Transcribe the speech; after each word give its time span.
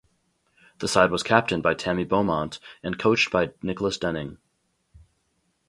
The 0.79 0.87
side 0.87 1.11
was 1.11 1.21
captained 1.21 1.61
by 1.61 1.75
Tammy 1.75 2.05
Beaumont 2.05 2.57
and 2.81 2.97
coached 2.97 3.29
by 3.29 3.51
Nicholas 3.61 3.99
Denning. 3.99 4.39